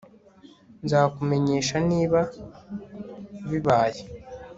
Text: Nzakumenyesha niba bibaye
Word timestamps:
Nzakumenyesha 0.85 1.75
niba 1.89 2.19
bibaye 3.49 4.01